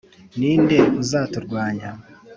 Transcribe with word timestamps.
Ni 0.39 0.51
nde 0.63 0.79
uzaturwanya 1.01 1.89